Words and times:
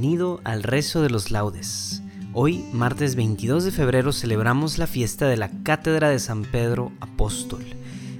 Bienvenido 0.00 0.40
al 0.44 0.62
rezo 0.62 1.02
de 1.02 1.10
los 1.10 1.32
laudes. 1.32 2.04
Hoy, 2.32 2.64
martes 2.72 3.16
22 3.16 3.64
de 3.64 3.72
febrero, 3.72 4.12
celebramos 4.12 4.78
la 4.78 4.86
fiesta 4.86 5.26
de 5.26 5.36
la 5.36 5.50
Cátedra 5.64 6.08
de 6.08 6.20
San 6.20 6.44
Pedro 6.44 6.92
Apóstol. 7.00 7.64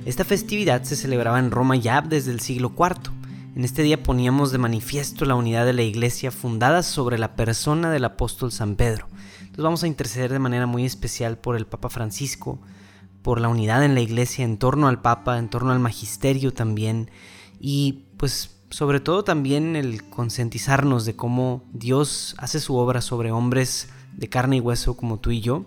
Esta 0.05 0.25
festividad 0.25 0.83
se 0.83 0.97
celebraba 0.97 1.39
en 1.39 1.53
Roma 1.53 1.77
ya 1.77 2.03
desde 2.03 2.33
el 2.33 2.41
siglo 2.41 2.73
IV. 2.77 3.13
En 3.55 3.65
este 3.65 3.85
día 3.85 4.03
poníamos 4.03 4.51
de 4.51 4.59
manifiesto 4.59 5.25
la 5.25 5.37
unidad 5.37 5.67
de 5.67 5.73
la 5.73 5.83
Iglesia 5.83 6.33
fundada 6.33 6.83
sobre 6.83 7.17
la 7.17 7.37
persona 7.37 7.93
del 7.93 8.07
apóstol 8.07 8.51
San 8.51 8.75
Pedro. 8.75 9.07
Entonces 9.39 9.63
vamos 9.63 9.85
a 9.85 9.87
interceder 9.87 10.33
de 10.33 10.41
manera 10.41 10.67
muy 10.67 10.85
especial 10.85 11.39
por 11.39 11.55
el 11.55 11.69
Papa 11.69 11.91
Francisco, 11.91 12.61
por 13.23 13.41
la 13.41 13.47
unidad 13.47 13.85
en 13.85 13.95
la 13.95 14.01
Iglesia 14.01 14.45
en 14.45 14.59
torno 14.59 14.89
al 14.89 15.01
Papa, 15.01 15.39
en 15.39 15.49
torno 15.49 15.71
al 15.71 15.79
Magisterio 15.79 16.53
también, 16.53 17.09
y 17.61 18.07
pues 18.17 18.58
sobre 18.71 19.01
todo 19.01 19.25
también 19.25 19.77
el 19.77 20.09
concientizarnos 20.09 21.05
de 21.05 21.17
cómo 21.17 21.65
Dios 21.73 22.35
hace 22.39 22.61
su 22.61 22.77
obra 22.77 23.01
sobre 23.01 23.33
hombres 23.33 23.89
de 24.17 24.29
carne 24.29 24.57
y 24.57 24.61
hueso 24.61 24.97
como 24.97 25.19
tú 25.19 25.31
y 25.31 25.41
yo, 25.41 25.65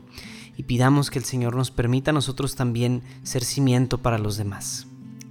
y 0.58 0.64
pidamos 0.64 1.10
que 1.10 1.18
el 1.18 1.26
Señor 1.26 1.56
nos 1.56 1.72
permita 1.72 2.12
a 2.12 2.14
nosotros 2.14 2.56
también 2.56 3.02
ser 3.24 3.44
cimiento 3.44 3.98
para 3.98 4.20
los 4.20 4.38
demás. 4.38 4.88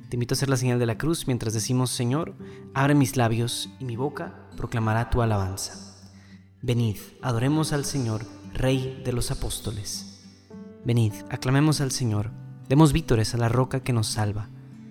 Te 0.09 0.17
invito 0.17 0.35
a 0.35 0.37
hacer 0.37 0.51
la 0.51 0.57
señal 0.57 0.81
de 0.81 0.87
la 0.87 0.99
cruz 0.99 1.29
mientras 1.29 1.55
decimos, 1.55 1.91
Señor, 1.91 2.35
abre 2.75 2.95
mis 2.95 3.17
labios 3.17 3.71
y 3.79 3.85
mi 3.85 3.95
boca 3.95 4.49
proclamará 4.57 5.09
tu 5.11 5.23
alabanza. 5.23 5.75
Venid, 6.63 6.97
adoremos 7.23 7.73
al 7.73 7.85
Señor, 7.85 8.27
Rey 8.53 9.01
de 9.05 9.13
los 9.13 9.31
apóstoles. 9.31 10.25
Venid, 10.85 11.13
aclamemos 11.31 11.81
al 11.81 11.93
Señor, 11.93 12.33
demos 12.69 12.93
vítores 12.93 13.35
a 13.35 13.39
la 13.39 13.49
roca 13.49 13.81
que 13.81 13.93
nos 13.93 14.09
salva 14.09 14.49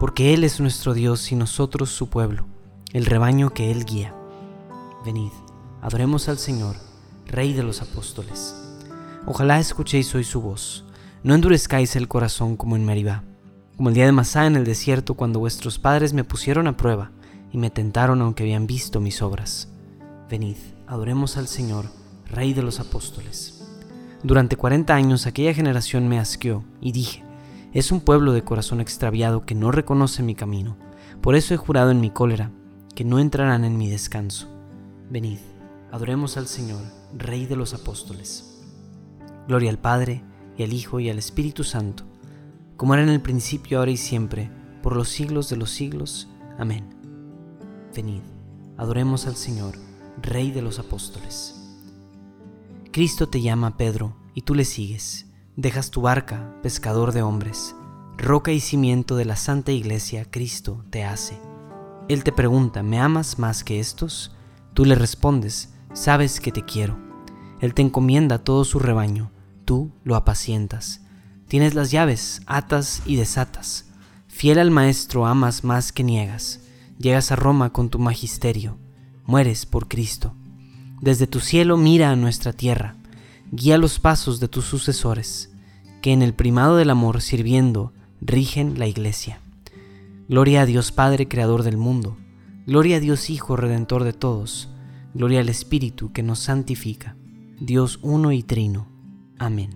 porque 0.00 0.32
Él 0.32 0.44
es 0.44 0.58
nuestro 0.60 0.94
Dios 0.94 1.30
y 1.30 1.36
nosotros 1.36 1.90
su 1.90 2.08
pueblo, 2.08 2.46
el 2.94 3.04
rebaño 3.04 3.50
que 3.50 3.70
Él 3.70 3.84
guía. 3.84 4.14
Venid, 5.04 5.30
adoremos 5.82 6.30
al 6.30 6.38
Señor, 6.38 6.76
Rey 7.26 7.52
de 7.52 7.62
los 7.62 7.82
apóstoles. 7.82 8.56
Ojalá 9.26 9.60
escuchéis 9.60 10.14
hoy 10.14 10.24
su 10.24 10.40
voz, 10.40 10.86
no 11.22 11.34
endurezcáis 11.34 11.96
el 11.96 12.08
corazón 12.08 12.56
como 12.56 12.76
en 12.76 12.86
Meribá, 12.86 13.24
como 13.76 13.90
el 13.90 13.94
día 13.94 14.06
de 14.06 14.12
Masá 14.12 14.46
en 14.46 14.56
el 14.56 14.64
desierto 14.64 15.14
cuando 15.14 15.38
vuestros 15.38 15.78
padres 15.78 16.14
me 16.14 16.24
pusieron 16.24 16.66
a 16.66 16.78
prueba 16.78 17.12
y 17.52 17.58
me 17.58 17.68
tentaron 17.68 18.22
aunque 18.22 18.44
habían 18.44 18.66
visto 18.66 19.00
mis 19.00 19.20
obras. 19.20 19.68
Venid, 20.30 20.56
adoremos 20.86 21.36
al 21.36 21.46
Señor, 21.46 21.84
Rey 22.24 22.54
de 22.54 22.62
los 22.62 22.80
apóstoles. 22.80 23.68
Durante 24.22 24.56
cuarenta 24.56 24.94
años 24.94 25.26
aquella 25.26 25.52
generación 25.52 26.08
me 26.08 26.18
asqueó 26.18 26.64
y 26.80 26.92
dije, 26.92 27.22
es 27.72 27.92
un 27.92 28.00
pueblo 28.00 28.32
de 28.32 28.42
corazón 28.42 28.80
extraviado 28.80 29.46
que 29.46 29.54
no 29.54 29.70
reconoce 29.70 30.22
mi 30.22 30.34
camino. 30.34 30.76
Por 31.20 31.36
eso 31.36 31.54
he 31.54 31.56
jurado 31.56 31.90
en 31.90 32.00
mi 32.00 32.10
cólera 32.10 32.50
que 32.94 33.04
no 33.04 33.18
entrarán 33.18 33.64
en 33.64 33.78
mi 33.78 33.88
descanso. 33.88 34.48
Venid, 35.08 35.38
adoremos 35.92 36.36
al 36.36 36.46
Señor, 36.46 36.82
Rey 37.16 37.46
de 37.46 37.56
los 37.56 37.74
apóstoles. 37.74 38.62
Gloria 39.46 39.70
al 39.70 39.78
Padre, 39.78 40.22
y 40.56 40.62
al 40.62 40.72
Hijo, 40.72 41.00
y 41.00 41.08
al 41.08 41.18
Espíritu 41.18 41.64
Santo, 41.64 42.04
como 42.76 42.94
era 42.94 43.02
en 43.02 43.08
el 43.08 43.20
principio, 43.20 43.78
ahora 43.78 43.90
y 43.90 43.96
siempre, 43.96 44.50
por 44.82 44.96
los 44.96 45.08
siglos 45.08 45.48
de 45.48 45.56
los 45.56 45.70
siglos. 45.70 46.28
Amén. 46.58 46.84
Venid, 47.94 48.22
adoremos 48.76 49.26
al 49.26 49.36
Señor, 49.36 49.76
Rey 50.20 50.50
de 50.50 50.62
los 50.62 50.78
apóstoles. 50.78 51.78
Cristo 52.92 53.28
te 53.28 53.40
llama, 53.40 53.76
Pedro, 53.76 54.16
y 54.34 54.42
tú 54.42 54.54
le 54.54 54.64
sigues. 54.64 55.29
Dejas 55.60 55.90
tu 55.90 56.00
barca, 56.00 56.54
pescador 56.62 57.12
de 57.12 57.20
hombres, 57.20 57.76
roca 58.16 58.50
y 58.50 58.60
cimiento 58.60 59.16
de 59.16 59.26
la 59.26 59.36
Santa 59.36 59.72
Iglesia, 59.72 60.24
Cristo 60.24 60.86
te 60.88 61.04
hace. 61.04 61.38
Él 62.08 62.24
te 62.24 62.32
pregunta, 62.32 62.82
¿me 62.82 62.98
amas 62.98 63.38
más 63.38 63.62
que 63.62 63.78
estos? 63.78 64.34
Tú 64.72 64.86
le 64.86 64.94
respondes, 64.94 65.74
sabes 65.92 66.40
que 66.40 66.50
te 66.50 66.64
quiero. 66.64 66.96
Él 67.60 67.74
te 67.74 67.82
encomienda 67.82 68.38
todo 68.38 68.64
su 68.64 68.78
rebaño, 68.78 69.32
tú 69.66 69.92
lo 70.02 70.16
apacientas. 70.16 71.02
Tienes 71.46 71.74
las 71.74 71.90
llaves, 71.90 72.40
atas 72.46 73.02
y 73.04 73.16
desatas. 73.16 73.90
Fiel 74.28 74.60
al 74.60 74.70
Maestro 74.70 75.26
amas 75.26 75.62
más 75.62 75.92
que 75.92 76.02
niegas. 76.02 76.60
Llegas 76.96 77.32
a 77.32 77.36
Roma 77.36 77.70
con 77.70 77.90
tu 77.90 77.98
magisterio, 77.98 78.78
mueres 79.26 79.66
por 79.66 79.88
Cristo. 79.88 80.32
Desde 81.02 81.26
tu 81.26 81.38
cielo 81.38 81.76
mira 81.76 82.08
a 82.08 82.16
nuestra 82.16 82.54
tierra, 82.54 82.96
guía 83.52 83.76
los 83.76 83.98
pasos 83.98 84.40
de 84.40 84.48
tus 84.48 84.64
sucesores 84.64 85.49
que 86.00 86.12
en 86.12 86.22
el 86.22 86.34
primado 86.34 86.76
del 86.76 86.90
amor 86.90 87.20
sirviendo 87.20 87.92
rigen 88.20 88.78
la 88.78 88.86
iglesia. 88.86 89.40
Gloria 90.28 90.62
a 90.62 90.66
Dios 90.66 90.92
Padre, 90.92 91.28
Creador 91.28 91.62
del 91.62 91.76
mundo. 91.76 92.16
Gloria 92.66 92.96
a 92.96 93.00
Dios 93.00 93.30
Hijo, 93.30 93.56
Redentor 93.56 94.04
de 94.04 94.12
todos. 94.12 94.68
Gloria 95.14 95.40
al 95.40 95.48
Espíritu 95.48 96.12
que 96.12 96.22
nos 96.22 96.38
santifica. 96.40 97.16
Dios 97.60 97.98
uno 98.02 98.32
y 98.32 98.42
trino. 98.42 98.86
Amén. 99.38 99.70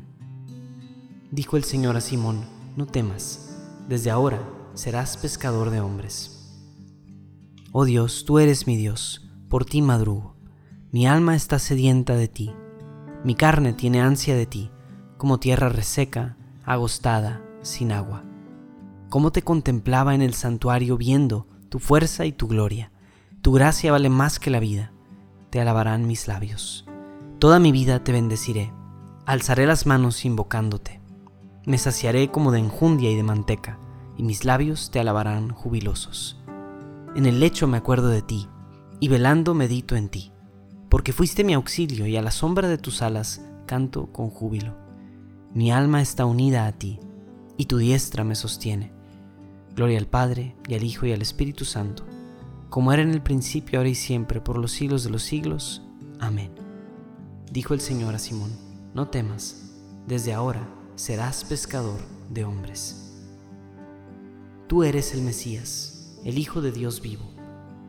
Dijo 1.30 1.56
el 1.56 1.64
Señor 1.64 1.96
a 1.96 2.00
Simón, 2.00 2.44
no 2.76 2.86
temas, 2.86 3.58
desde 3.88 4.10
ahora 4.10 4.40
serás 4.74 5.16
pescador 5.16 5.70
de 5.70 5.80
hombres. 5.80 6.30
Oh 7.72 7.84
Dios, 7.84 8.24
tú 8.24 8.38
eres 8.38 8.68
mi 8.68 8.76
Dios, 8.76 9.28
por 9.48 9.64
ti 9.64 9.82
madrugo. 9.82 10.36
Mi 10.92 11.08
alma 11.08 11.34
está 11.34 11.58
sedienta 11.58 12.14
de 12.14 12.28
ti, 12.28 12.52
mi 13.24 13.34
carne 13.34 13.72
tiene 13.72 14.00
ansia 14.00 14.36
de 14.36 14.46
ti 14.46 14.70
como 15.24 15.40
tierra 15.40 15.70
reseca, 15.70 16.36
agostada, 16.66 17.40
sin 17.62 17.92
agua. 17.92 18.24
Cómo 19.08 19.32
te 19.32 19.40
contemplaba 19.40 20.14
en 20.14 20.20
el 20.20 20.34
santuario 20.34 20.98
viendo 20.98 21.46
tu 21.70 21.78
fuerza 21.78 22.26
y 22.26 22.32
tu 22.32 22.46
gloria. 22.46 22.92
Tu 23.40 23.50
gracia 23.50 23.90
vale 23.90 24.10
más 24.10 24.38
que 24.38 24.50
la 24.50 24.60
vida. 24.60 24.92
Te 25.48 25.62
alabarán 25.62 26.06
mis 26.06 26.28
labios. 26.28 26.84
Toda 27.38 27.58
mi 27.58 27.72
vida 27.72 28.04
te 28.04 28.12
bendeciré, 28.12 28.70
alzaré 29.24 29.64
las 29.64 29.86
manos 29.86 30.26
invocándote. 30.26 31.00
Me 31.64 31.78
saciaré 31.78 32.30
como 32.30 32.52
de 32.52 32.58
enjundia 32.58 33.10
y 33.10 33.16
de 33.16 33.22
manteca, 33.22 33.78
y 34.18 34.24
mis 34.24 34.44
labios 34.44 34.90
te 34.90 35.00
alabarán 35.00 35.48
jubilosos. 35.52 36.38
En 37.16 37.24
el 37.24 37.40
lecho 37.40 37.66
me 37.66 37.78
acuerdo 37.78 38.08
de 38.08 38.20
ti, 38.20 38.46
y 39.00 39.08
velando 39.08 39.54
medito 39.54 39.96
en 39.96 40.10
ti, 40.10 40.32
porque 40.90 41.14
fuiste 41.14 41.44
mi 41.44 41.54
auxilio 41.54 42.06
y 42.06 42.14
a 42.18 42.20
la 42.20 42.30
sombra 42.30 42.68
de 42.68 42.76
tus 42.76 43.00
alas 43.00 43.40
canto 43.64 44.12
con 44.12 44.28
júbilo. 44.28 44.83
Mi 45.54 45.70
alma 45.70 46.02
está 46.02 46.26
unida 46.26 46.66
a 46.66 46.72
ti, 46.72 46.98
y 47.56 47.66
tu 47.66 47.78
diestra 47.78 48.24
me 48.24 48.34
sostiene. 48.34 48.90
Gloria 49.76 49.98
al 49.98 50.08
Padre, 50.08 50.56
y 50.66 50.74
al 50.74 50.82
Hijo, 50.82 51.06
y 51.06 51.12
al 51.12 51.22
Espíritu 51.22 51.64
Santo, 51.64 52.04
como 52.70 52.92
era 52.92 53.02
en 53.02 53.12
el 53.12 53.22
principio, 53.22 53.78
ahora 53.78 53.88
y 53.88 53.94
siempre, 53.94 54.40
por 54.40 54.58
los 54.58 54.72
siglos 54.72 55.04
de 55.04 55.10
los 55.10 55.22
siglos. 55.22 55.82
Amén. 56.18 56.50
Dijo 57.52 57.72
el 57.72 57.80
Señor 57.80 58.16
a 58.16 58.18
Simón, 58.18 58.50
no 58.94 59.06
temas, 59.10 59.70
desde 60.08 60.34
ahora 60.34 60.68
serás 60.96 61.44
pescador 61.44 62.00
de 62.30 62.44
hombres. 62.44 63.12
Tú 64.66 64.82
eres 64.82 65.14
el 65.14 65.22
Mesías, 65.22 66.18
el 66.24 66.36
Hijo 66.36 66.62
de 66.62 66.72
Dios 66.72 67.00
vivo. 67.00 67.30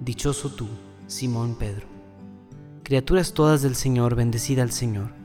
Dichoso 0.01 0.51
tú, 0.51 0.67
Simón 1.07 1.55
Pedro. 1.55 1.87
Criaturas 2.83 3.33
todas 3.33 3.63
del 3.63 3.75
Señor, 3.75 4.13
bendecida 4.13 4.61
al 4.61 4.71
Señor, 4.71 5.24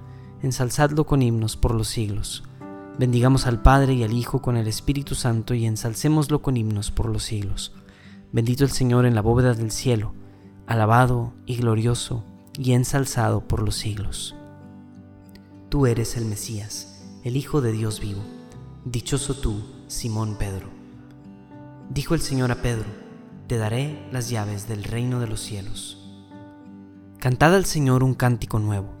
Ensalzadlo 0.43 1.05
con 1.05 1.21
himnos 1.21 1.55
por 1.55 1.75
los 1.75 1.87
siglos. 1.87 2.43
Bendigamos 2.97 3.45
al 3.45 3.61
Padre 3.61 3.93
y 3.93 4.03
al 4.03 4.13
Hijo 4.13 4.41
con 4.41 4.57
el 4.57 4.67
Espíritu 4.67 5.13
Santo 5.13 5.53
y 5.53 5.67
ensalcémoslo 5.67 6.41
con 6.41 6.57
himnos 6.57 6.89
por 6.89 7.07
los 7.07 7.23
siglos. 7.23 7.73
Bendito 8.31 8.63
el 8.63 8.71
Señor 8.71 9.05
en 9.05 9.13
la 9.13 9.21
bóveda 9.21 9.53
del 9.53 9.69
cielo, 9.69 10.13
alabado 10.65 11.33
y 11.45 11.57
glorioso 11.57 12.23
y 12.57 12.71
ensalzado 12.71 13.47
por 13.47 13.61
los 13.61 13.75
siglos. 13.75 14.35
Tú 15.69 15.85
eres 15.85 16.17
el 16.17 16.25
Mesías, 16.25 17.07
el 17.23 17.37
Hijo 17.37 17.61
de 17.61 17.71
Dios 17.71 17.99
vivo. 17.99 18.21
Dichoso 18.83 19.35
tú, 19.35 19.61
Simón 19.85 20.37
Pedro. 20.39 20.69
Dijo 21.91 22.15
el 22.15 22.21
Señor 22.21 22.51
a 22.51 22.63
Pedro, 22.63 22.87
te 23.45 23.57
daré 23.57 24.07
las 24.11 24.31
llaves 24.31 24.67
del 24.67 24.85
reino 24.85 25.19
de 25.19 25.27
los 25.27 25.39
cielos. 25.39 25.97
Cantad 27.19 27.53
al 27.53 27.65
Señor 27.65 28.03
un 28.03 28.15
cántico 28.15 28.57
nuevo. 28.57 29.00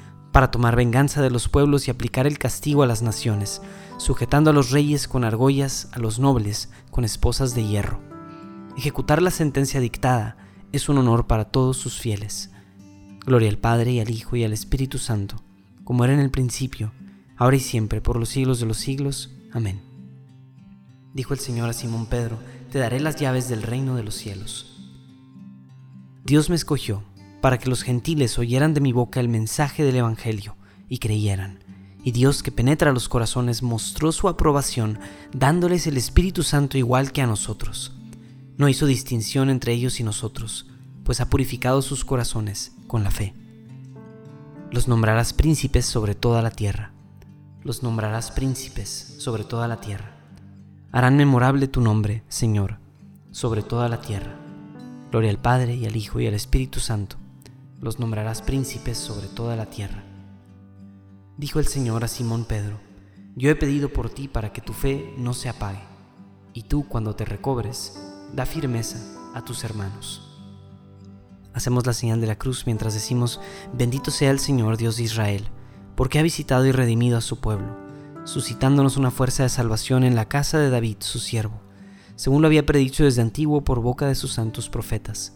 para 0.31 0.51
tomar 0.51 0.75
venganza 0.75 1.21
de 1.21 1.29
los 1.29 1.49
pueblos 1.49 1.87
y 1.87 1.91
aplicar 1.91 2.27
el 2.27 2.37
castigo 2.37 2.83
a 2.83 2.87
las 2.87 3.01
naciones, 3.01 3.61
sujetando 3.97 4.49
a 4.49 4.53
los 4.53 4.71
reyes 4.71 5.07
con 5.07 5.23
argollas, 5.23 5.89
a 5.91 5.99
los 5.99 6.19
nobles 6.19 6.69
con 6.89 7.03
esposas 7.03 7.53
de 7.53 7.65
hierro. 7.65 7.99
Ejecutar 8.77 9.21
la 9.21 9.31
sentencia 9.31 9.79
dictada 9.79 10.37
es 10.71 10.87
un 10.89 10.97
honor 10.97 11.27
para 11.27 11.45
todos 11.45 11.77
sus 11.77 11.99
fieles. 11.99 12.51
Gloria 13.25 13.49
al 13.49 13.57
Padre 13.57 13.91
y 13.91 13.99
al 13.99 14.09
Hijo 14.09 14.35
y 14.35 14.43
al 14.43 14.53
Espíritu 14.53 14.97
Santo, 14.97 15.35
como 15.83 16.05
era 16.05 16.13
en 16.13 16.19
el 16.19 16.31
principio, 16.31 16.93
ahora 17.37 17.57
y 17.57 17.59
siempre, 17.59 18.01
por 18.01 18.17
los 18.17 18.29
siglos 18.29 18.59
de 18.59 18.65
los 18.65 18.77
siglos. 18.77 19.31
Amén. 19.51 19.81
Dijo 21.13 21.33
el 21.33 21.39
Señor 21.39 21.69
a 21.69 21.73
Simón 21.73 22.05
Pedro, 22.05 22.39
te 22.71 22.79
daré 22.79 23.01
las 23.01 23.17
llaves 23.17 23.49
del 23.49 23.63
reino 23.63 23.95
de 23.95 24.03
los 24.03 24.15
cielos. 24.15 24.67
Dios 26.23 26.49
me 26.49 26.55
escogió 26.55 27.03
para 27.41 27.57
que 27.57 27.69
los 27.69 27.83
gentiles 27.83 28.37
oyeran 28.39 28.73
de 28.73 28.81
mi 28.81 28.93
boca 28.93 29.19
el 29.19 29.29
mensaje 29.29 29.83
del 29.83 29.97
Evangelio 29.97 30.55
y 30.87 30.99
creyeran. 30.99 31.59
Y 32.03 32.11
Dios 32.11 32.43
que 32.43 32.51
penetra 32.51 32.93
los 32.93 33.09
corazones 33.09 33.61
mostró 33.61 34.11
su 34.11 34.27
aprobación 34.29 34.99
dándoles 35.33 35.85
el 35.87 35.97
Espíritu 35.97 36.43
Santo 36.43 36.77
igual 36.77 37.11
que 37.11 37.21
a 37.21 37.27
nosotros. 37.27 37.93
No 38.57 38.69
hizo 38.69 38.85
distinción 38.85 39.49
entre 39.49 39.73
ellos 39.73 39.99
y 39.99 40.03
nosotros, 40.03 40.67
pues 41.03 41.21
ha 41.21 41.29
purificado 41.29 41.81
sus 41.81 42.05
corazones 42.05 42.71
con 42.87 43.03
la 43.03 43.11
fe. 43.11 43.33
Los 44.71 44.87
nombrarás 44.87 45.33
príncipes 45.33 45.85
sobre 45.85 46.15
toda 46.15 46.41
la 46.41 46.51
tierra 46.51 46.93
los 47.63 47.83
nombrarás 47.83 48.31
príncipes 48.31 49.15
sobre 49.19 49.43
toda 49.43 49.67
la 49.67 49.79
tierra. 49.79 50.15
Harán 50.91 51.15
memorable 51.15 51.67
tu 51.67 51.81
nombre, 51.81 52.23
Señor, 52.27 52.79
sobre 53.31 53.61
toda 53.61 53.87
la 53.87 54.01
tierra. 54.01 54.35
Gloria 55.11 55.29
al 55.29 55.37
Padre 55.37 55.75
y 55.75 55.85
al 55.85 55.95
Hijo 55.95 56.19
y 56.19 56.27
al 56.27 56.33
Espíritu 56.33 56.79
Santo. 56.79 57.17
Los 57.81 57.99
nombrarás 57.99 58.41
príncipes 58.41 58.97
sobre 58.97 59.27
toda 59.27 59.57
la 59.57 59.65
tierra. 59.65 60.05
Dijo 61.37 61.59
el 61.59 61.67
Señor 61.67 62.03
a 62.03 62.07
Simón 62.07 62.45
Pedro, 62.45 62.79
yo 63.35 63.49
he 63.49 63.55
pedido 63.55 63.91
por 63.91 64.09
ti 64.09 64.27
para 64.27 64.53
que 64.53 64.61
tu 64.61 64.71
fe 64.71 65.13
no 65.17 65.33
se 65.33 65.49
apague, 65.49 65.81
y 66.53 66.63
tú 66.63 66.87
cuando 66.87 67.15
te 67.15 67.25
recobres, 67.25 67.99
da 68.33 68.45
firmeza 68.45 68.99
a 69.33 69.43
tus 69.43 69.63
hermanos. 69.63 70.27
Hacemos 71.53 71.85
la 71.85 71.93
señal 71.93 72.21
de 72.21 72.27
la 72.27 72.37
cruz 72.37 72.63
mientras 72.65 72.93
decimos, 72.93 73.41
bendito 73.73 74.11
sea 74.11 74.31
el 74.31 74.39
Señor 74.39 74.77
Dios 74.77 74.95
de 74.95 75.03
Israel 75.03 75.49
porque 75.95 76.19
ha 76.19 76.23
visitado 76.23 76.65
y 76.65 76.71
redimido 76.71 77.17
a 77.17 77.21
su 77.21 77.39
pueblo, 77.39 77.77
suscitándonos 78.23 78.97
una 78.97 79.11
fuerza 79.11 79.43
de 79.43 79.49
salvación 79.49 80.03
en 80.03 80.15
la 80.15 80.27
casa 80.27 80.57
de 80.57 80.69
David, 80.69 80.97
su 80.99 81.19
siervo, 81.19 81.61
según 82.15 82.41
lo 82.41 82.47
había 82.47 82.65
predicho 82.65 83.03
desde 83.03 83.21
antiguo 83.21 83.63
por 83.63 83.81
boca 83.81 84.07
de 84.07 84.15
sus 84.15 84.33
santos 84.33 84.69
profetas. 84.69 85.35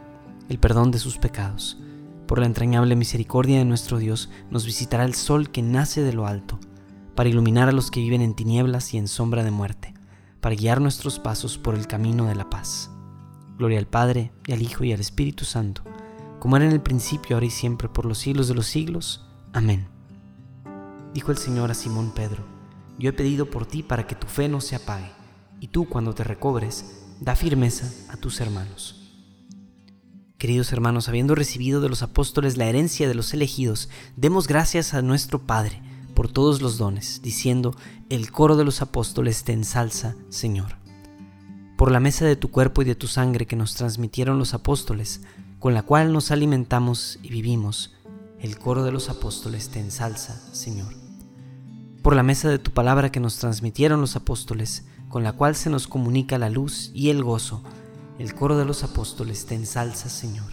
el 0.51 0.59
perdón 0.59 0.91
de 0.91 0.99
sus 0.99 1.17
pecados. 1.17 1.77
Por 2.27 2.39
la 2.39 2.45
entrañable 2.45 2.97
misericordia 2.97 3.57
de 3.57 3.65
nuestro 3.65 3.99
Dios 3.99 4.29
nos 4.49 4.65
visitará 4.65 5.05
el 5.05 5.15
sol 5.15 5.49
que 5.49 5.61
nace 5.61 6.03
de 6.03 6.11
lo 6.11 6.27
alto, 6.27 6.59
para 7.15 7.29
iluminar 7.29 7.69
a 7.69 7.71
los 7.71 7.89
que 7.89 8.01
viven 8.01 8.21
en 8.21 8.33
tinieblas 8.33 8.93
y 8.93 8.97
en 8.97 9.07
sombra 9.07 9.45
de 9.45 9.51
muerte, 9.51 9.93
para 10.41 10.55
guiar 10.55 10.81
nuestros 10.81 11.19
pasos 11.19 11.57
por 11.57 11.73
el 11.73 11.87
camino 11.87 12.25
de 12.25 12.35
la 12.35 12.49
paz. 12.49 12.91
Gloria 13.57 13.79
al 13.79 13.87
Padre, 13.87 14.33
y 14.45 14.51
al 14.51 14.61
Hijo, 14.61 14.83
y 14.83 14.91
al 14.91 14.99
Espíritu 14.99 15.45
Santo, 15.45 15.83
como 16.39 16.57
era 16.57 16.65
en 16.65 16.73
el 16.73 16.81
principio, 16.81 17.37
ahora 17.37 17.45
y 17.45 17.49
siempre, 17.49 17.87
por 17.87 18.05
los 18.05 18.17
siglos 18.17 18.49
de 18.49 18.55
los 18.55 18.65
siglos. 18.65 19.25
Amén. 19.53 19.87
Dijo 21.13 21.31
el 21.31 21.37
Señor 21.37 21.71
a 21.71 21.75
Simón 21.75 22.11
Pedro, 22.13 22.43
yo 22.99 23.09
he 23.09 23.13
pedido 23.13 23.49
por 23.49 23.65
ti 23.65 23.83
para 23.83 24.05
que 24.05 24.15
tu 24.15 24.27
fe 24.27 24.49
no 24.49 24.59
se 24.59 24.75
apague, 24.75 25.13
y 25.61 25.67
tú 25.67 25.87
cuando 25.87 26.13
te 26.13 26.25
recobres, 26.25 27.05
da 27.21 27.37
firmeza 27.37 27.89
a 28.11 28.17
tus 28.17 28.41
hermanos. 28.41 29.00
Queridos 30.41 30.73
hermanos, 30.73 31.07
habiendo 31.07 31.35
recibido 31.35 31.81
de 31.81 31.89
los 31.89 32.01
apóstoles 32.01 32.57
la 32.57 32.65
herencia 32.65 33.07
de 33.07 33.13
los 33.13 33.31
elegidos, 33.35 33.89
demos 34.15 34.47
gracias 34.47 34.95
a 34.95 35.03
nuestro 35.03 35.37
Padre 35.37 35.83
por 36.15 36.31
todos 36.31 36.63
los 36.63 36.79
dones, 36.79 37.21
diciendo, 37.21 37.75
el 38.09 38.31
coro 38.31 38.57
de 38.57 38.65
los 38.65 38.81
apóstoles 38.81 39.43
te 39.43 39.53
ensalza, 39.53 40.15
Señor. 40.29 40.77
Por 41.77 41.91
la 41.91 41.99
mesa 41.99 42.25
de 42.25 42.35
tu 42.35 42.49
cuerpo 42.49 42.81
y 42.81 42.85
de 42.85 42.95
tu 42.95 43.05
sangre 43.05 43.45
que 43.45 43.55
nos 43.55 43.75
transmitieron 43.75 44.39
los 44.39 44.55
apóstoles, 44.55 45.21
con 45.59 45.75
la 45.75 45.83
cual 45.83 46.11
nos 46.11 46.31
alimentamos 46.31 47.19
y 47.21 47.29
vivimos, 47.29 47.93
el 48.39 48.57
coro 48.57 48.83
de 48.83 48.91
los 48.91 49.09
apóstoles 49.09 49.69
te 49.69 49.79
ensalza, 49.79 50.41
Señor. 50.53 50.91
Por 52.01 52.15
la 52.15 52.23
mesa 52.23 52.49
de 52.49 52.57
tu 52.57 52.71
palabra 52.71 53.11
que 53.11 53.19
nos 53.19 53.37
transmitieron 53.37 54.01
los 54.01 54.15
apóstoles, 54.15 54.87
con 55.07 55.21
la 55.21 55.33
cual 55.33 55.55
se 55.55 55.69
nos 55.69 55.87
comunica 55.87 56.39
la 56.39 56.49
luz 56.49 56.89
y 56.95 57.11
el 57.11 57.23
gozo, 57.23 57.61
el 58.21 58.35
coro 58.35 58.55
de 58.55 58.65
los 58.65 58.83
apóstoles 58.83 59.47
te 59.47 59.55
ensalza, 59.55 60.07
Señor. 60.07 60.45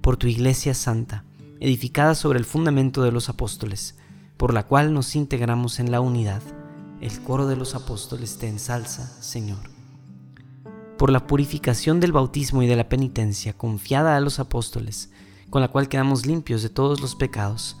Por 0.00 0.16
tu 0.16 0.26
iglesia 0.26 0.74
santa, 0.74 1.24
edificada 1.60 2.16
sobre 2.16 2.40
el 2.40 2.44
fundamento 2.44 3.04
de 3.04 3.12
los 3.12 3.28
apóstoles, 3.28 3.96
por 4.36 4.52
la 4.52 4.66
cual 4.66 4.92
nos 4.92 5.14
integramos 5.14 5.78
en 5.78 5.92
la 5.92 6.00
unidad, 6.00 6.42
el 7.00 7.22
coro 7.22 7.46
de 7.46 7.54
los 7.54 7.76
apóstoles 7.76 8.36
te 8.38 8.48
ensalza, 8.48 9.06
Señor. 9.22 9.60
Por 10.98 11.10
la 11.12 11.28
purificación 11.28 12.00
del 12.00 12.10
bautismo 12.10 12.64
y 12.64 12.66
de 12.66 12.74
la 12.74 12.88
penitencia 12.88 13.52
confiada 13.52 14.16
a 14.16 14.20
los 14.20 14.40
apóstoles, 14.40 15.12
con 15.50 15.62
la 15.62 15.68
cual 15.68 15.88
quedamos 15.88 16.26
limpios 16.26 16.64
de 16.64 16.68
todos 16.68 17.00
los 17.00 17.14
pecados, 17.14 17.76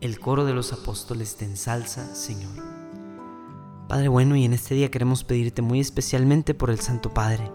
el 0.00 0.20
coro 0.20 0.44
de 0.44 0.54
los 0.54 0.72
apóstoles 0.72 1.34
te 1.34 1.44
ensalza, 1.44 2.14
Señor. 2.14 2.62
Padre 3.88 4.06
bueno, 4.06 4.36
y 4.36 4.44
en 4.44 4.52
este 4.52 4.76
día 4.76 4.92
queremos 4.92 5.24
pedirte 5.24 5.60
muy 5.60 5.80
especialmente 5.80 6.54
por 6.54 6.70
el 6.70 6.78
Santo 6.78 7.12
Padre, 7.12 7.50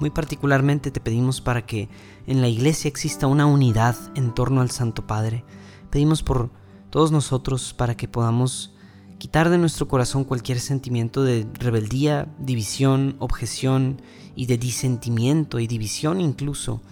muy 0.00 0.10
particularmente 0.10 0.90
te 0.90 1.00
pedimos 1.00 1.40
para 1.40 1.66
que 1.66 1.88
en 2.26 2.40
la 2.40 2.48
iglesia 2.48 2.88
exista 2.88 3.26
una 3.26 3.46
unidad 3.46 3.96
en 4.14 4.34
torno 4.34 4.60
al 4.60 4.70
Santo 4.70 5.06
Padre. 5.06 5.44
Pedimos 5.90 6.22
por 6.22 6.50
todos 6.90 7.12
nosotros 7.12 7.74
para 7.74 7.96
que 7.96 8.08
podamos 8.08 8.74
quitar 9.18 9.48
de 9.48 9.58
nuestro 9.58 9.88
corazón 9.88 10.24
cualquier 10.24 10.60
sentimiento 10.60 11.22
de 11.22 11.46
rebeldía, 11.54 12.28
división, 12.38 13.16
objeción 13.20 14.02
y 14.34 14.46
de 14.46 14.58
disentimiento 14.58 15.60
y 15.60 15.66
división 15.66 16.20
incluso 16.20 16.82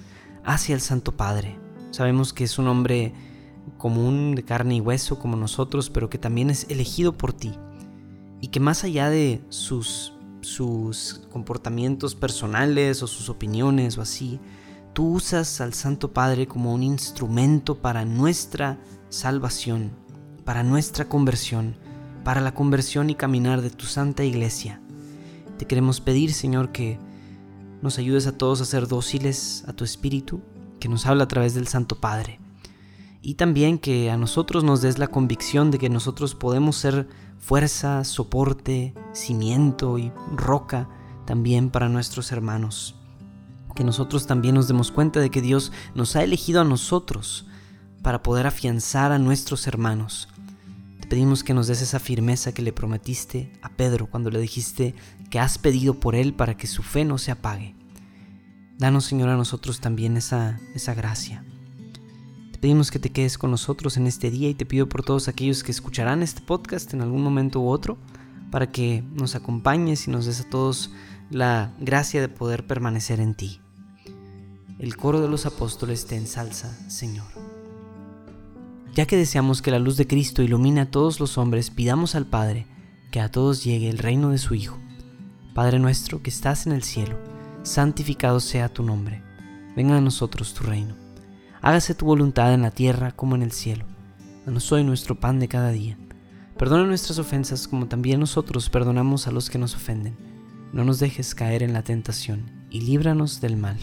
hacia 0.45 0.75
el 0.75 0.81
Santo 0.81 1.17
Padre. 1.17 1.59
Sabemos 1.91 2.33
que 2.33 2.45
es 2.45 2.59
un 2.59 2.69
hombre 2.69 3.13
común 3.79 4.35
de 4.35 4.45
carne 4.45 4.77
y 4.77 4.81
hueso 4.81 5.19
como 5.19 5.37
nosotros, 5.37 5.91
pero 5.91 6.09
que 6.09 6.19
también 6.19 6.51
es 6.51 6.67
elegido 6.71 7.13
por 7.13 7.33
ti 7.33 7.53
y 8.41 8.49
que 8.49 8.61
más 8.61 8.85
allá 8.85 9.11
de 9.11 9.41
sus 9.51 10.12
sus 10.43 11.23
comportamientos 11.31 12.15
personales 12.15 13.03
o 13.03 13.07
sus 13.07 13.29
opiniones 13.29 13.97
o 13.97 14.03
así, 14.03 14.39
tú 14.93 15.15
usas 15.15 15.61
al 15.61 15.73
Santo 15.73 16.13
Padre 16.13 16.47
como 16.47 16.75
un 16.75 16.83
instrumento 16.83 17.79
para 17.79 18.05
nuestra 18.05 18.79
salvación, 19.09 19.93
para 20.45 20.63
nuestra 20.63 21.09
conversión, 21.09 21.77
para 22.25 22.41
la 22.41 22.55
conversión 22.55 23.11
y 23.11 23.15
caminar 23.15 23.63
de 23.63 23.71
tu 23.71 23.87
Santa 23.87 24.25
Iglesia. 24.25 24.81
Te 25.59 25.67
queremos 25.67 26.01
pedir, 26.01 26.33
Señor, 26.33 26.73
que 26.73 26.99
nos 27.81 27.99
ayudes 27.99 28.27
a 28.27 28.37
todos 28.37 28.61
a 28.61 28.65
ser 28.65 28.87
dóciles 28.89 29.65
a 29.67 29.73
tu 29.73 29.85
Espíritu, 29.85 30.41
que 30.81 30.89
nos 30.89 31.07
habla 31.07 31.25
a 31.25 31.29
través 31.29 31.55
del 31.55 31.69
Santo 31.69 32.01
Padre. 32.01 32.42
Y 33.25 33.35
también 33.35 33.79
que 33.79 34.11
a 34.11 34.17
nosotros 34.17 34.65
nos 34.65 34.83
des 34.83 34.99
la 34.99 35.07
convicción 35.07 35.71
de 35.71 35.79
que 35.79 35.89
nosotros 35.89 36.35
podemos 36.35 36.75
ser 36.75 37.07
fuerza, 37.39 38.03
soporte, 38.03 38.95
cimiento 39.13 39.97
y 39.97 40.13
roca 40.35 40.89
también 41.25 41.71
para 41.71 41.89
nuestros 41.89 42.33
hermanos. 42.33 42.97
Que 43.77 43.85
nosotros 43.85 44.27
también 44.27 44.57
nos 44.57 44.67
demos 44.67 44.91
cuenta 44.91 45.21
de 45.21 45.31
que 45.31 45.41
Dios 45.41 45.71
nos 45.95 46.17
ha 46.17 46.25
elegido 46.25 46.61
a 46.61 46.65
nosotros 46.65 47.47
para 48.03 48.25
poder 48.25 48.49
afianzar 48.49 49.13
a 49.13 49.21
nuestros 49.21 49.69
hermanos. 49.69 50.29
Te 51.01 51.07
pedimos 51.07 51.45
que 51.45 51.55
nos 51.55 51.69
des 51.69 51.81
esa 51.81 52.01
firmeza 52.01 52.53
que 52.53 52.63
le 52.63 52.73
prometiste 52.73 53.53
a 53.63 53.69
Pedro 53.69 54.07
cuando 54.11 54.31
le 54.31 54.41
dijiste 54.41 54.97
que 55.31 55.39
has 55.39 55.59
pedido 55.59 55.95
por 55.95 56.17
él 56.17 56.35
para 56.35 56.57
que 56.57 56.67
su 56.67 56.83
fe 56.83 57.05
no 57.05 57.19
se 57.19 57.31
apague. 57.31 57.77
Danos, 58.79 59.05
Señor, 59.05 59.29
a 59.29 59.37
nosotros 59.37 59.79
también 59.79 60.17
esa, 60.17 60.59
esa 60.75 60.95
gracia 60.95 61.45
pedimos 62.63 62.93
que 62.93 63.01
te 63.01 63.11
quedes 63.11 63.39
con 63.39 63.51
nosotros 63.51 63.97
en 63.97 64.07
este 64.07 64.31
día 64.31 64.49
y 64.49 64.55
te 64.55 64.65
pido 64.65 64.89
por 64.89 65.03
todos 65.03 65.27
aquellos 65.27 65.65
que 65.65 65.73
escucharán 65.73 66.23
este 66.23 66.43
podcast 66.43 66.95
en 66.95 67.03
algún 67.03 67.21
momento 67.21 67.59
u 67.59 67.69
otro, 67.69 67.99
para 68.53 68.71
que 68.71 69.03
nos 69.15 69.35
acompañes 69.35 70.07
y 70.07 70.13
nos 70.13 70.27
des 70.27 70.43
a 70.43 70.49
todos 70.49 70.93
la 71.29 71.75
gracia 71.81 72.21
de 72.21 72.29
poder 72.29 72.65
permanecer 72.65 73.19
en 73.19 73.35
ti. 73.35 73.61
El 74.79 74.97
coro 74.97 75.21
de 75.21 75.29
los 75.29 75.45
apóstoles 75.45 76.07
te 76.07 76.15
ensalza, 76.15 76.89
Señor. 76.89 77.27
Ya 78.95 79.07
que 79.07 79.17
deseamos 79.17 79.61
que 79.61 79.73
la 79.73 79.81
luz 79.81 79.97
de 79.97 80.07
Cristo 80.07 80.41
ilumine 80.41 80.83
a 80.83 80.91
todos 80.91 81.19
los 81.19 81.39
hombres, 81.39 81.71
pidamos 81.71 82.15
al 82.15 82.27
Padre 82.27 82.69
que 83.11 83.19
a 83.19 83.29
todos 83.29 83.65
llegue 83.65 83.89
el 83.89 83.99
reino 83.99 84.31
de 84.31 84.39
su 84.39 84.55
Hijo. 84.55 84.79
Padre 85.53 85.81
nuestro 85.81 86.23
que 86.23 86.31
estás 86.31 86.69
en 86.69 86.75
el 86.75 86.85
cielo, 86.85 87.19
santificado 87.65 88.39
sea 88.39 88.69
tu 88.69 88.85
nombre. 88.85 89.21
Venga 89.75 89.97
a 89.97 90.01
nosotros 90.01 90.55
tu 90.55 90.63
reino 90.63 91.02
hágase 91.63 91.95
tu 91.95 92.07
voluntad 92.07 92.53
en 92.53 92.63
la 92.63 92.73
tierra 92.73 93.13
como 93.13 93.37
en 93.37 93.43
el 93.43 93.53
cielo. 93.53 93.87
Danos 94.45 94.71
hoy 94.73 94.83
nuestro 94.83 95.19
pan 95.19 95.39
de 95.39 95.47
cada 95.47 95.71
día. 95.71 95.97
Perdona 96.59 96.85
nuestras 96.85 97.21
ofensas 97.21 97.69
como 97.69 97.87
también 97.87 98.19
nosotros 98.19 98.69
perdonamos 98.69 99.29
a 99.29 99.31
los 99.31 99.49
que 99.49 99.59
nos 99.59 99.77
ofenden. 99.77 100.17
No 100.73 100.85
nos 100.85 100.99
dejes 100.99 101.37
caer 101.37 101.63
en 101.63 101.73
la 101.73 101.85
tentación 101.85 102.67
y 102.69 102.81
líbranos 102.81 103.41
del 103.41 103.57
mal. 103.57 103.79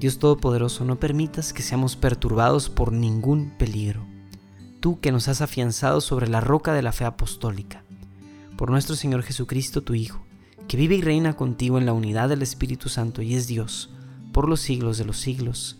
Dios 0.00 0.18
Todopoderoso, 0.18 0.84
no 0.84 0.98
permitas 0.98 1.52
que 1.52 1.62
seamos 1.62 1.94
perturbados 1.94 2.70
por 2.70 2.92
ningún 2.92 3.50
peligro. 3.56 4.04
Tú 4.80 4.98
que 4.98 5.12
nos 5.12 5.28
has 5.28 5.42
afianzado 5.42 6.00
sobre 6.00 6.26
la 6.26 6.40
roca 6.40 6.72
de 6.72 6.82
la 6.82 6.92
fe 6.92 7.04
apostólica. 7.04 7.84
Por 8.56 8.70
nuestro 8.70 8.96
Señor 8.96 9.22
Jesucristo, 9.22 9.82
tu 9.82 9.94
Hijo, 9.94 10.24
que 10.66 10.76
vive 10.76 10.96
y 10.96 11.02
reina 11.02 11.36
contigo 11.36 11.78
en 11.78 11.86
la 11.86 11.92
unidad 11.92 12.28
del 12.28 12.42
Espíritu 12.42 12.88
Santo 12.88 13.22
y 13.22 13.34
es 13.34 13.46
Dios, 13.46 13.90
por 14.32 14.48
los 14.48 14.60
siglos 14.60 14.98
de 14.98 15.04
los 15.04 15.18
siglos. 15.18 15.79